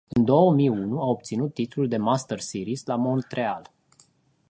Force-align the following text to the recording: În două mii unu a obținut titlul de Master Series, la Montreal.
În 0.07 0.25
două 0.25 0.53
mii 0.53 0.69
unu 0.69 1.01
a 1.01 1.05
obținut 1.05 1.53
titlul 1.53 1.87
de 1.87 1.97
Master 1.97 2.39
Series, 2.39 2.85
la 2.85 2.95
Montreal. 2.95 3.71